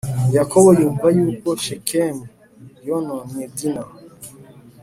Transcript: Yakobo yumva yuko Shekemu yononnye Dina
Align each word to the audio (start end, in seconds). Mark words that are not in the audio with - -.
Yakobo 0.35 0.69
yumva 0.79 1.07
yuko 1.17 1.49
Shekemu 1.63 2.23
yononnye 2.87 3.43
Dina 3.55 3.83